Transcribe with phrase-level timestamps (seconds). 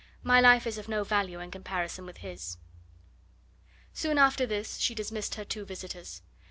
[0.23, 2.57] "My life is of no value in comparison with his."
[3.93, 6.23] Soon after this she dismissed her two visitors.